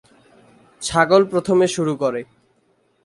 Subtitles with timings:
[0.81, 2.21] ছাগল প্রথমে শুরু করে।